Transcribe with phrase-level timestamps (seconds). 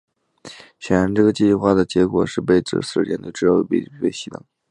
[0.79, 4.41] 显然这个计划的结果是这四支舰队中至少一支要被牺牲。